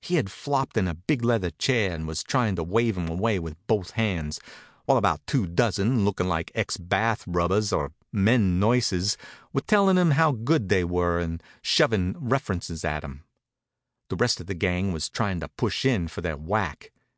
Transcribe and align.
He 0.00 0.14
had 0.14 0.30
flopped 0.32 0.78
in 0.78 0.88
a 0.88 0.94
big 0.94 1.22
leather 1.22 1.50
chair 1.50 1.92
and 1.92 2.08
was 2.08 2.22
tryin' 2.22 2.56
to 2.56 2.62
wave 2.64 2.96
'em 2.96 3.10
away 3.10 3.38
with 3.38 3.56
both 3.66 3.90
hands, 3.90 4.40
while 4.86 4.96
about 4.96 5.26
two 5.26 5.46
dozen, 5.46 6.02
lookin' 6.02 6.26
like 6.26 6.50
ex 6.54 6.78
bath 6.78 7.22
rubbers 7.26 7.74
or 7.74 7.92
men 8.10 8.58
nurses, 8.58 9.18
were 9.52 9.60
telling 9.60 9.98
him 9.98 10.12
how 10.12 10.32
good 10.32 10.70
they 10.70 10.82
were 10.82 11.18
and 11.20 11.42
shovin' 11.60 12.16
references 12.18 12.86
at 12.86 13.04
him. 13.04 13.24
The 14.08 14.16
rest 14.16 14.40
of 14.40 14.46
the 14.46 14.54
gang 14.54 14.92
was 14.94 15.10
trying 15.10 15.40
to 15.40 15.48
push 15.48 15.84
in 15.84 16.08
for 16.08 16.22
their 16.22 16.38
whack. 16.38 16.90